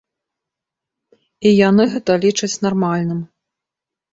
І 1.49 1.51
яны 1.69 1.83
гэта 1.93 2.11
лічаць 2.25 2.53
нармальным. 2.67 3.21